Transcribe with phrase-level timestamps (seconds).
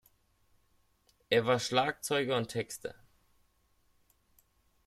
[1.29, 2.95] Er war Schlagzeuger und Texter.